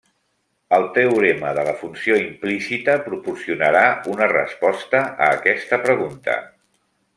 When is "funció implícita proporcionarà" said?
1.81-3.85